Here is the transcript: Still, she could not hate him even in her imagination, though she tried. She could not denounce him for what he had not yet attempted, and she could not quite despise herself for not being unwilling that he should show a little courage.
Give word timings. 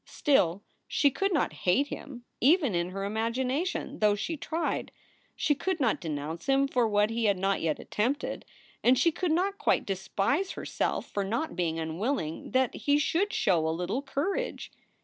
Still, 0.07 0.63
she 0.87 1.11
could 1.11 1.31
not 1.31 1.53
hate 1.53 1.89
him 1.89 2.25
even 2.39 2.73
in 2.73 2.89
her 2.89 3.05
imagination, 3.05 3.99
though 3.99 4.15
she 4.15 4.35
tried. 4.35 4.91
She 5.35 5.53
could 5.53 5.79
not 5.79 6.01
denounce 6.01 6.47
him 6.49 6.67
for 6.67 6.87
what 6.87 7.11
he 7.11 7.25
had 7.25 7.37
not 7.37 7.61
yet 7.61 7.77
attempted, 7.77 8.43
and 8.83 8.97
she 8.97 9.11
could 9.11 9.31
not 9.31 9.59
quite 9.59 9.85
despise 9.85 10.53
herself 10.53 11.05
for 11.05 11.23
not 11.23 11.55
being 11.55 11.77
unwilling 11.77 12.49
that 12.49 12.73
he 12.73 12.97
should 12.97 13.31
show 13.31 13.67
a 13.67 13.69
little 13.69 14.01
courage. 14.01 14.71